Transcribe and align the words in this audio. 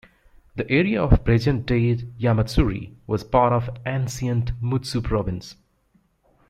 The 0.55 0.67
area 0.71 1.03
of 1.03 1.23
present-day 1.23 1.97
Yamatsuri 2.19 2.95
was 3.05 3.23
part 3.23 3.53
of 3.53 3.69
ancient 3.85 4.51
Mutsu 4.59 4.99
Province. 4.99 5.57